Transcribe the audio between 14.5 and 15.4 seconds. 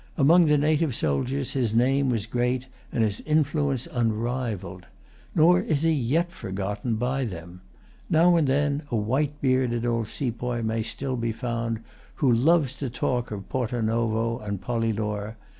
Pollilore.